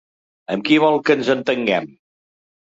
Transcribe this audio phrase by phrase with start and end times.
[0.55, 1.87] Amb qui vol que ens entenguem?